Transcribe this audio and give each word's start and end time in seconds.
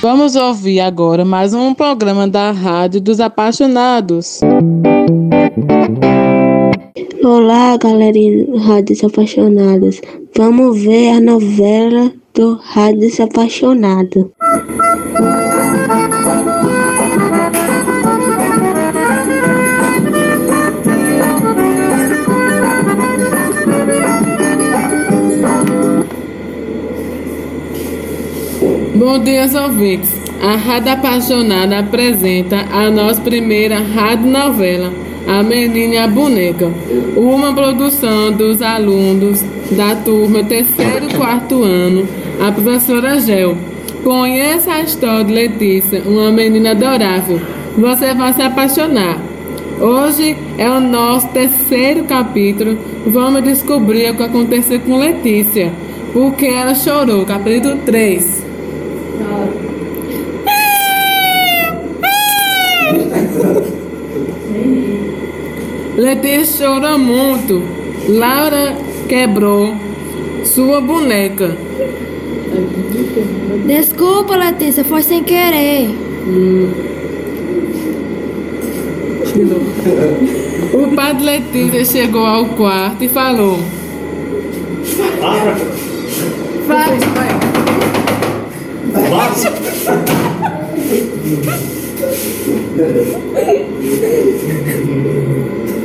Vamos 0.00 0.36
ouvir 0.36 0.78
agora 0.78 1.24
mais 1.24 1.52
um 1.52 1.74
programa 1.74 2.28
da 2.28 2.52
Rádio 2.52 3.00
dos 3.00 3.18
Apaixonados. 3.18 4.40
Olá, 7.24 7.76
galerinha 7.76 8.46
Rádios 8.60 9.02
Apaixonadas. 9.02 10.00
Vamos 10.36 10.80
ver 10.80 11.10
a 11.10 11.20
novela 11.20 12.12
do 12.32 12.54
Rádios 12.62 13.18
Apaixonado. 13.18 14.32
Bom 29.10 29.18
dia, 29.20 29.48
ouvintes. 29.62 30.10
A 30.38 30.54
Rádio 30.54 30.92
Apaixonada 30.92 31.78
apresenta 31.78 32.66
a 32.70 32.90
nossa 32.90 33.18
primeira 33.22 33.78
rádio 33.78 34.26
novela, 34.26 34.92
A 35.26 35.42
Menina 35.42 36.06
Boneca, 36.06 36.70
uma 37.16 37.54
produção 37.54 38.30
dos 38.30 38.60
alunos 38.60 39.42
da 39.70 39.96
turma 39.96 40.44
terceiro 40.44 41.08
e 41.08 41.14
quarto 41.14 41.62
ano, 41.62 42.06
a 42.38 42.52
professora 42.52 43.18
Gel. 43.18 43.56
Conheça 44.04 44.72
a 44.74 44.82
história 44.82 45.24
de 45.24 45.32
Letícia, 45.32 46.02
uma 46.04 46.30
menina 46.30 46.72
adorável. 46.72 47.40
Você 47.78 48.12
vai 48.12 48.34
se 48.34 48.42
apaixonar. 48.42 49.18
Hoje 49.80 50.36
é 50.58 50.68
o 50.68 50.80
nosso 50.80 51.28
terceiro 51.28 52.04
capítulo. 52.04 52.76
Vamos 53.06 53.42
descobrir 53.42 54.10
o 54.10 54.16
que 54.16 54.22
aconteceu 54.22 54.78
com 54.80 54.98
Letícia. 54.98 55.72
Porque 56.12 56.44
ela 56.44 56.74
chorou. 56.74 57.24
Capítulo 57.24 57.78
3. 57.86 58.47
Letícia 65.98 66.64
chorou 66.64 66.96
muito. 66.96 67.60
Laura 68.08 68.76
quebrou 69.08 69.74
sua 70.44 70.80
boneca. 70.80 71.56
Desculpa, 73.66 74.36
Letícia, 74.36 74.84
foi 74.84 75.02
sem 75.02 75.24
querer. 75.24 75.90
O 80.72 80.94
pai 80.94 81.14
de 81.14 81.24
Letícia 81.24 81.84
chegou 81.84 82.24
ao 82.24 82.46
quarto 82.46 83.02
e 83.02 83.08
falou: 83.08 83.58
Vai, 86.68 86.96
vai. 87.12 87.38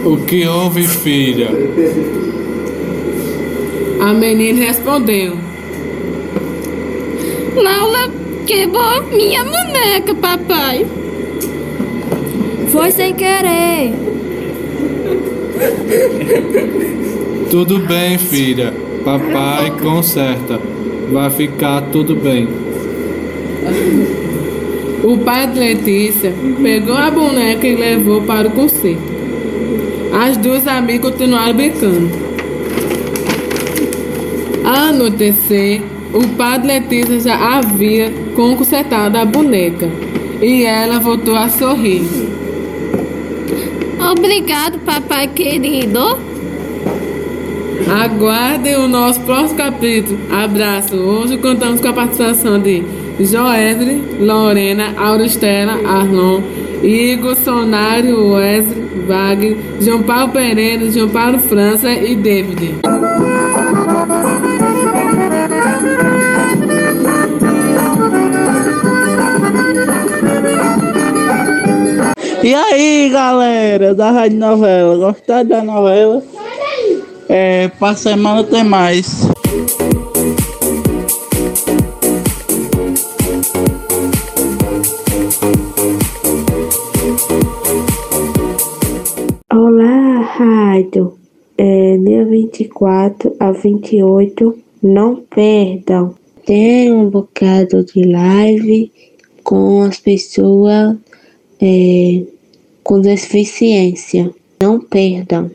O 0.06 0.18
que 0.18 0.46
houve, 0.46 0.86
filha? 0.86 1.50
A 4.02 4.14
menina 4.14 4.66
respondeu: 4.66 5.38
Laura 7.56 8.12
quebrou 8.46 9.04
minha 9.14 9.46
boneca, 9.46 10.14
papai. 10.14 10.86
Foi 12.70 12.92
sem 12.92 13.14
querer. 13.14 13.94
Tudo 17.50 17.80
bem, 17.80 18.18
filha. 18.18 18.74
Papai 19.06 19.72
conserta. 19.82 20.60
Vai 21.14 21.30
ficar 21.30 21.82
tudo 21.94 22.14
bem. 22.14 22.50
O 25.02 25.18
pai 25.20 25.48
de 25.48 25.60
Letícia 25.60 26.34
pegou 26.62 26.98
a 26.98 27.10
boneca 27.10 27.66
e 27.66 27.76
levou 27.76 28.22
para 28.24 28.50
o 28.50 28.52
concerto. 28.52 29.13
As 30.14 30.38
duas 30.38 30.68
amigas 30.68 31.12
continuaram 31.12 31.56
brincando. 31.56 32.10
Ao 34.64 34.90
anoitecer, 34.90 35.82
o 36.14 36.28
pai 36.38 36.60
de 36.60 36.68
Letícia 36.68 37.20
já 37.20 37.58
havia 37.58 38.14
consertado 38.36 39.18
a 39.18 39.26
boneca 39.26 39.90
e 40.42 40.64
ela 40.64 41.00
voltou 41.00 41.36
a 41.36 41.50
sorrir. 41.50 42.04
Obrigado, 44.12 44.80
papai 44.80 45.28
querido. 45.28 46.20
Aguardem 47.90 48.76
o 48.76 48.88
nosso 48.88 49.20
próximo 49.22 49.58
capítulo. 49.58 50.20
Abraço. 50.32 50.96
Hoje 50.96 51.38
contamos 51.38 51.82
com 51.82 51.88
a 51.88 51.94
participação 51.94 52.60
de 52.60 52.84
Joesre, 53.20 54.02
Lorena, 54.20 54.94
Auristela, 54.98 55.74
Arlon, 55.86 56.42
Igor, 56.84 57.36
Sonário, 57.38 58.34
Wesley, 58.34 58.84
Wagner, 59.08 59.58
João 59.80 60.04
Paulo 60.04 60.34
Pereira, 60.34 60.92
João 60.92 61.08
Paulo 61.08 61.40
França 61.40 61.90
e 61.92 62.14
David. 62.14 62.76
E 72.44 72.54
aí, 72.54 73.10
galera 73.10 73.96
da 73.96 74.12
Rádio 74.12 74.38
Novela, 74.38 74.98
gostaram 74.98 75.48
da 75.48 75.64
novela? 75.64 76.22
É, 77.30 77.70
pra 77.80 77.96
semana 77.96 78.44
tem 78.44 78.66
mais. 78.66 79.26
Dia 92.54 92.68
24 92.70 93.36
a 93.40 93.52
28, 93.52 94.58
não 94.82 95.16
perdam. 95.16 96.14
Tem 96.46 96.92
um 96.94 97.10
bocado 97.10 97.84
de 97.84 98.04
live 98.04 98.92
com 99.44 99.82
as 99.82 100.00
pessoas 100.00 100.96
é, 101.60 102.24
com 102.84 103.02
deficiência. 103.02 104.30
Não 104.62 104.80
perdam. 104.80 105.50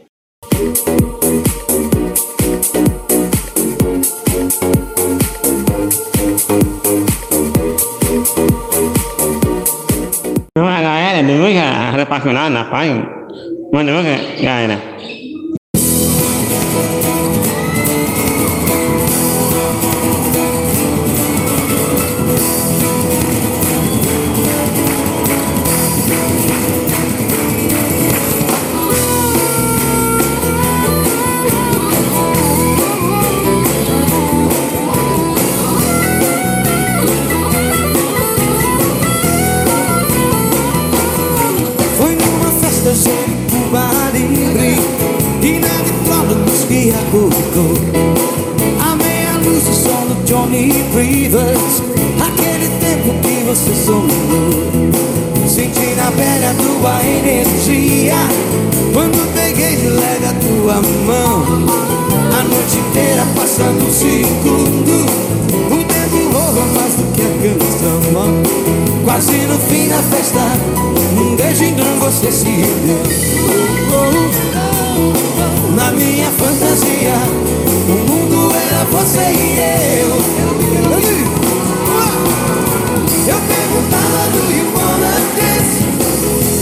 Nói 10.57 10.83
gái 10.83 11.15
là 11.15 11.23
đừng 11.29 11.43
có 11.43 11.51
gà 11.51 11.91
Hãy 11.91 12.05
bắt 12.05 12.27
nó 12.27 12.49
là 12.49 12.69
phải 12.71 12.91
Mà 13.73 13.83
Rivers 50.73 51.83
Aquele 52.21 52.69
tempo 52.81 53.15
que 53.23 53.45
você 53.45 53.75
sonhou. 53.75 54.09
Senti 55.49 55.95
na 55.95 56.11
pele 56.13 56.45
a 56.45 56.55
tua 56.55 57.03
energia. 57.03 58.17
Quando 58.93 59.33
peguei 59.35 59.77
de 59.77 59.89
leve 59.89 60.27
a 60.27 60.33
tua 60.35 60.75
mão. 61.07 61.45
A 62.39 62.43
noite 62.43 62.79
inteira 62.79 63.25
passando 63.35 63.87
um 63.87 63.93
segundo. 63.93 65.07
O 65.71 65.85
tempo 65.85 66.31
voa 66.33 66.67
mais 66.75 66.95
do 66.95 67.05
que 67.13 67.23
a 67.23 67.31
canção 67.43 68.43
Quase 69.05 69.37
no 69.47 69.59
fim 69.59 69.89
da 69.89 70.03
festa. 70.03 70.89
Um 71.17 71.35
beijo 71.37 71.65
então 71.65 71.99
você 71.99 72.31
se 72.31 72.45
deu 72.45 73.03
Na 75.75 75.91
minha 75.93 76.31
fantasia 76.31 77.15
O 77.89 78.11
mundo 78.11 78.55
era 78.55 78.85
você 78.85 79.33
e 79.33 80.01
eu 80.01 80.38
Eu 83.29 83.39
perguntava 83.41 84.21
do 84.33 84.43
you 84.51 84.67
wanna 84.75 85.13
dance 85.37 85.85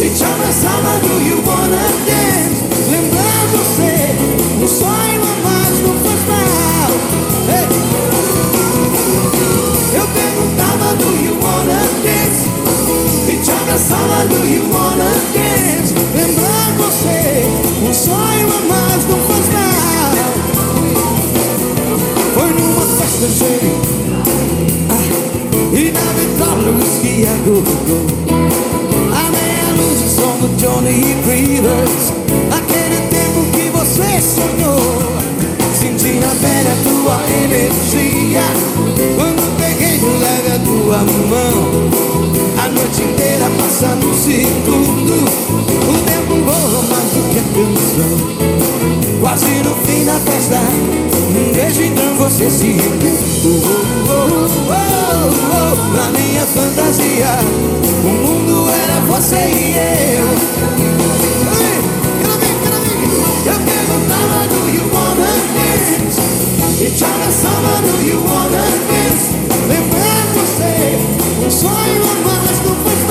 E 0.03 0.11
te 0.11 0.25
abraçava 0.25 0.99
do 0.99 1.15
you 1.23 1.39
wanna 1.47 1.87
dance 2.05 2.59
Lembrar 2.91 3.41
você 3.53 3.93
No 4.59 4.67
sonho 4.67 5.21
não 5.83 5.95
faz 6.03 6.21
mal 6.27 6.91
Ei. 7.55 7.67
Eu 9.97 10.07
perguntava 10.09 10.87
do 10.97 11.11
you 11.25 11.39
wanna 11.41 11.87
do 14.29 14.41
you 14.45 14.63
wanna 14.73 15.11
dance? 15.35 15.95
Lembrar 16.15 16.73
você, 16.79 17.45
um 17.87 17.95
sonho 17.95 18.49
mais 18.67 19.05
faz 19.21 19.47
mal. 19.53 19.77
Foi 22.35 22.51
numa 22.51 22.83
festa 22.83 23.29
cheia 23.29 23.76
a 27.47 27.61
go-go. 27.61 28.07
A 29.13 29.31
e 29.79 30.11
som 30.11 30.37
do 30.41 30.49
Johnny 30.57 31.15
Rivers 31.27 32.13
Aquele 32.51 33.01
tempo 33.09 33.45
que 33.53 33.71
você 33.71 34.21
sonhou. 34.21 35.03
Senti 35.79 36.19
na 36.19 36.35
pele 36.35 36.69
a 36.69 36.77
tua 36.83 37.21
energia. 37.45 38.43
Quando 39.17 39.57
peguei 39.59 39.99
no 39.99 40.19
leve 40.19 40.51
a 40.53 40.59
tua 40.59 40.99
mão. 41.29 41.57
A 42.65 42.69
noite 42.69 43.03
inteira 43.03 43.49
passa 43.59 43.95
num 43.95 44.15
segundo. 44.15 45.25
O 45.89 45.95
tempo 46.05 46.35
voa 46.45 46.83
mais 46.83 47.11
do 47.13 47.23
que 47.33 47.39
a 47.39 47.43
canção. 47.55 48.15
Quase 49.21 49.63
no 49.63 49.75
fim 49.87 50.05
da 50.05 50.19
festa 50.21 51.16
Um 51.37 51.53
beijo 51.53 51.83
então 51.83 52.15
você 52.17 52.49
se 52.51 52.77
oh, 53.45 54.47
Na 55.95 56.11
minha 56.19 56.47
fantasia 56.47 57.39
O 58.03 58.09
mundo 58.09 58.71
era 58.71 59.01
você 59.03 59.37
e 59.37 59.77
eu. 59.77 60.27
Eu 63.45 63.59
perguntava 63.61 64.49
do 64.49 64.61
you 64.71 64.85
wanna 64.93 65.31
dance 65.53 65.97
E 66.81 66.91
Thiago 66.91 67.31
Samba 67.31 67.77
do 67.83 67.95
you 68.03 68.19
wanna 68.27 68.65
dance 68.89 69.27
Lembrar 69.69 70.23
você 70.35 70.73
Um 71.45 71.51
sonho 71.51 72.03
a 72.03 72.15
mais 72.25 72.57
não 72.65 72.75
faz 72.83 73.06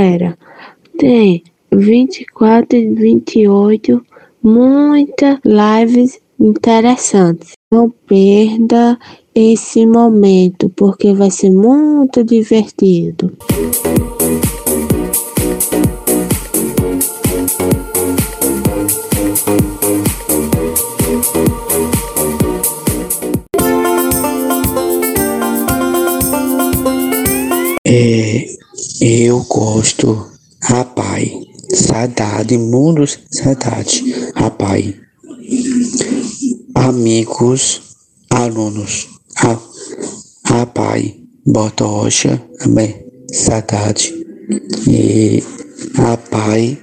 Galera. 0.00 0.38
Tem 0.96 1.42
24 1.70 2.78
e 2.78 2.94
28 2.94 4.02
muitas 4.42 5.38
lives 5.44 6.18
interessantes. 6.40 7.52
Não 7.70 7.90
perda 7.90 8.98
esse 9.34 9.84
momento, 9.84 10.70
porque 10.70 11.12
vai 11.12 11.30
ser 11.30 11.50
muito 11.50 12.24
divertido. 12.24 13.30
Eu 29.80 29.82
gosto, 29.82 30.30
rapaz. 30.62 31.30
Saudade, 31.72 32.58
mundo, 32.58 33.04
saudade, 33.30 34.02
rapaz. 34.34 34.94
Amigos, 36.74 37.80
alunos, 38.28 39.08
ra- 39.36 39.60
rapaz, 40.44 41.14
bota 41.46 41.84
rocha, 41.84 42.42
saudade. 43.32 44.12
E 44.86 45.42
rapaz, 45.94 46.76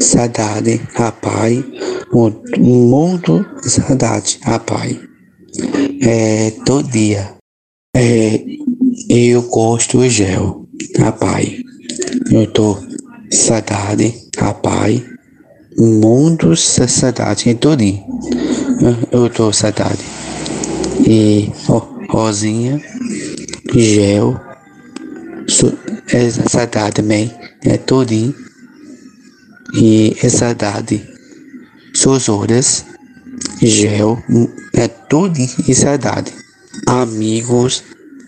saudade, 0.00 0.80
rapaz. 0.94 1.64
mu- 2.12 2.42
Mundo, 2.58 3.44
saudade, 3.62 4.38
rapaz. 4.42 4.98
É, 6.02 6.50
todo 6.64 6.90
dia. 6.90 7.34
É, 7.96 8.44
eu 9.08 9.42
gosto 9.42 9.98
do 9.98 10.08
gel, 10.08 10.66
rapaz. 10.98 11.48
Eu 11.48 11.65
tô 12.44 12.76
saudade, 13.30 14.12
rapaz. 14.36 15.00
Mundo 15.78 16.56
sa- 16.56 16.88
saudade 16.88 17.54
todinho. 17.54 18.02
Eu- 19.12 19.30
tô 19.30 19.52
saudade. 19.52 20.04
E 21.06 21.50
ó, 21.68 21.78
rosinha, 22.10 22.80
gel, 23.74 24.40
su- 25.46 25.78
é 26.12 26.30
saudade 26.30 26.96
também, 26.96 27.30
é 27.64 27.76
todinho. 27.76 28.34
E 29.74 30.16
é 30.22 30.28
saudade. 30.28 31.06
Suas 31.94 32.28
horas, 32.28 32.84
gel, 33.62 34.18
é 34.74 34.88
todinho 34.88 35.48
e 35.68 35.74
saudade. 35.74 36.32
Amigos, 36.86 37.82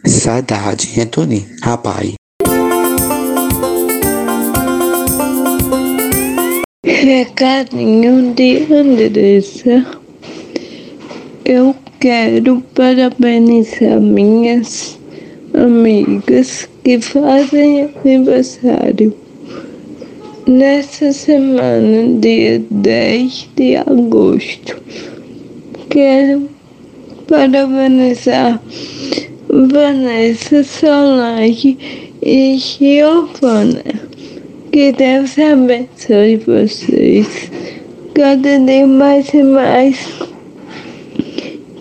saudade, 0.07 1.01
é 1.01 1.05
todinho, 1.05 1.47
rapaz. 1.63 2.15
Recadinho 6.89 8.33
de 8.33 8.67
Andressa. 8.73 9.87
Eu 11.45 11.77
quero 12.01 12.63
parabenizar 12.75 14.01
minhas 14.01 14.99
amigas 15.53 16.67
que 16.83 16.99
fazem 16.99 17.91
aniversário. 18.03 19.15
Nessa 20.47 21.13
semana, 21.13 22.19
dia 22.21 22.65
10 22.71 23.51
de 23.55 23.77
agosto, 23.77 24.81
quero 25.91 26.49
parabenizar 27.29 28.63
Vanessa 29.47 30.65
Solange 30.65 31.77
e 32.23 32.57
Giovana. 32.57 34.08
Que 34.73 34.93
Deus 34.93 35.37
abençoe 35.39 36.37
vocês 36.37 37.51
cada 38.15 38.59
dia 38.59 38.87
mais 38.87 39.33
e 39.33 39.43
mais. 39.43 39.97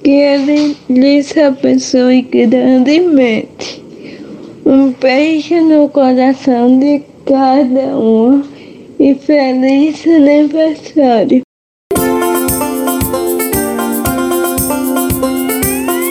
Que 0.03 0.11
Ele 0.11 0.77
lhes 0.89 1.37
abençoe 1.37 2.21
grandemente. 2.21 3.83
Um 4.65 4.91
beijo 4.91 5.55
no 5.63 5.89
coração 5.89 6.79
de 6.79 7.01
cada 7.25 7.97
um 7.97 8.43
e 8.99 9.15
feliz 9.15 10.05
aniversário. 10.07 11.41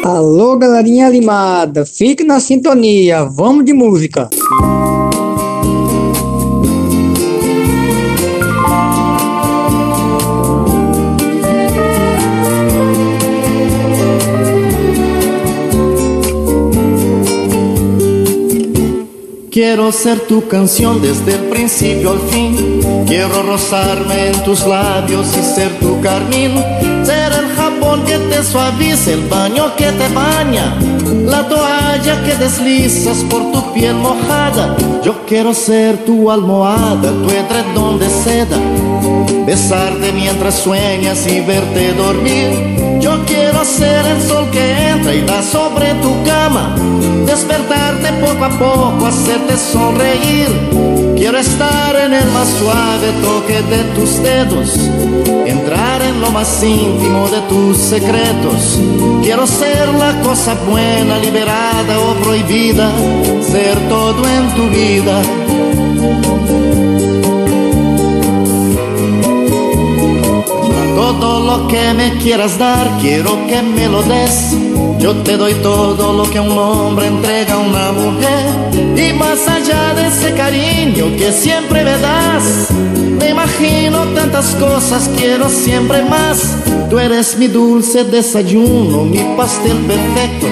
Alô, 0.04 0.56
galerinha 0.56 1.06
animada, 1.06 1.84
fique 1.84 2.22
na 2.22 2.38
sintonia, 2.38 3.24
vamos 3.24 3.64
de 3.64 3.72
música. 3.72 4.30
Quiero 19.56 19.90
ser 19.90 20.20
tu 20.20 20.46
canción 20.48 21.00
desde 21.00 21.36
el 21.36 21.44
principio 21.48 22.10
al 22.10 22.20
fin. 22.28 23.04
Quiero 23.06 23.42
rozarme 23.42 24.26
en 24.26 24.44
tus 24.44 24.66
labios 24.66 25.34
y 25.34 25.42
ser 25.42 25.70
tu 25.78 25.98
carmín. 26.02 26.62
Ser 27.02 27.32
el 27.32 27.48
jabón 27.56 28.04
que 28.04 28.18
te 28.18 28.44
suaviza, 28.44 29.12
el 29.12 29.26
baño 29.30 29.74
que 29.74 29.86
te 29.92 30.08
baña, 30.08 30.76
la 31.26 31.48
toalla 31.48 32.22
que 32.24 32.36
deslizas 32.36 33.18
por 33.30 33.52
tu 33.52 33.72
piel 33.72 33.94
mojada. 33.94 34.76
Yo 35.04 35.14
quiero 35.26 35.52
ser 35.54 36.04
tu 36.04 36.30
almohada, 36.30 37.10
tu 37.10 37.30
edredón 37.30 37.98
de 37.98 38.08
seda. 38.08 38.56
Besarte 39.44 40.12
mientras 40.12 40.54
sueñas 40.54 41.26
y 41.26 41.40
verte 41.40 41.92
dormir. 41.94 43.00
Yo 43.00 43.24
quiero 43.26 43.64
ser 43.64 44.04
el 44.06 44.22
sol 44.22 44.48
que 44.50 44.88
entra 44.88 45.14
y 45.14 45.22
da 45.22 45.42
sobre 45.42 45.94
tu 45.94 46.12
cama. 46.24 46.74
Despertarte 47.26 48.12
poco 48.24 48.44
a 48.44 48.50
poco, 48.50 49.06
hacerte 49.06 49.56
sonreír. 49.56 50.48
Quiero 51.16 51.38
estar 51.38 51.96
en 51.96 52.14
el 52.14 52.26
más 52.30 52.48
suave 52.58 53.12
toque 53.22 53.62
de 53.62 53.84
tus 53.94 54.22
dedos. 54.22 55.35
Más 56.36 56.62
íntimo 56.62 57.30
de 57.30 57.40
tus 57.48 57.78
secretos. 57.78 58.78
Quiero 59.22 59.46
ser 59.46 59.88
la 59.94 60.20
cosa 60.20 60.54
buena, 60.68 61.16
liberada 61.16 61.98
o 61.98 62.12
prohibida. 62.16 62.92
Ser 63.40 63.78
todo 63.88 64.22
en 64.28 64.54
tu 64.54 64.68
vida. 64.68 65.22
Todo 71.26 71.58
lo 71.58 71.66
que 71.66 71.92
me 71.92 72.12
quieras 72.18 72.56
dar, 72.56 72.88
quiero 73.00 73.48
que 73.48 73.60
me 73.60 73.88
lo 73.88 74.00
des. 74.04 74.54
Yo 75.00 75.12
te 75.24 75.36
doy 75.36 75.54
todo 75.54 76.12
lo 76.12 76.22
que 76.30 76.38
un 76.38 76.56
hombre 76.56 77.08
entrega 77.08 77.54
a 77.54 77.58
una 77.58 77.90
mujer. 77.90 78.46
Y 78.96 79.12
más 79.12 79.48
allá 79.48 79.92
de 79.94 80.06
ese 80.06 80.34
cariño 80.34 81.06
que 81.18 81.32
siempre 81.32 81.82
me 81.82 81.98
das, 81.98 82.68
me 83.18 83.30
imagino 83.30 84.04
tantas 84.14 84.54
cosas, 84.54 85.10
quiero 85.16 85.48
siempre 85.48 86.04
más. 86.04 86.58
Tú 86.88 87.00
eres 87.00 87.36
mi 87.36 87.48
dulce 87.48 88.04
desayuno, 88.04 89.02
mi 89.04 89.18
pastel 89.36 89.78
perfecto. 89.78 90.46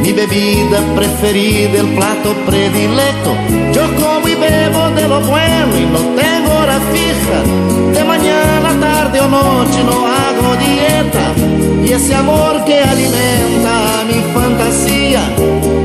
Mi 0.00 0.12
bebida 0.12 0.78
preferida, 0.94 1.80
el 1.80 1.88
plato 1.96 2.34
predilecto. 2.46 3.30
Yo 3.72 3.82
como 3.96 4.28
y 4.28 4.36
bebo 4.36 4.90
de 4.90 5.08
lo 5.08 5.20
bueno 5.22 5.76
y 5.76 5.84
no 5.86 5.98
tengo 6.14 6.52
hora 6.60 6.78
fija. 6.92 7.38
De 7.92 8.04
mañana, 8.04 8.73
tarde 9.14 9.20
o 9.20 9.28
noche 9.28 9.84
no 9.84 10.06
hago 10.06 10.56
dieta. 10.56 11.34
Y 11.84 11.92
ese 11.92 12.14
amor 12.14 12.64
que 12.64 12.80
alimenta 12.80 14.04
mi 14.06 14.20
fantasía 14.32 15.22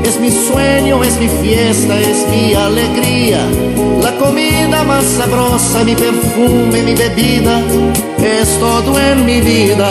es 0.04 0.18
mi 0.18 0.30
sueño, 0.30 1.02
es 1.04 1.18
mi 1.18 1.28
fiesta, 1.28 1.98
es 2.00 2.26
mi 2.28 2.54
alegría. 2.54 3.40
La 4.02 4.12
comida 4.16 4.82
más 4.84 5.04
sabrosa, 5.04 5.84
mi 5.84 5.94
perfume, 5.94 6.82
mi 6.82 6.94
bebida, 6.94 7.60
es 8.18 8.58
todo 8.58 8.98
en 8.98 9.24
mi 9.24 9.40
vida. 9.40 9.90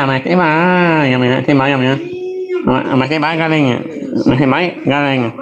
galerinha, 0.00 0.06
mas 0.06 0.22
que 0.22 0.36
vai, 0.36 1.18
menina, 1.18 1.42
que 1.42 1.54
vai, 1.54 1.76
menina. 1.76 2.00
Mas 2.96 3.08
que 3.08 3.18
vai, 3.18 3.36
galerinha. 3.36 3.80
Mas 4.26 4.38
que 4.38 4.46
vai, 4.46 4.74
galerinha. 4.86 5.32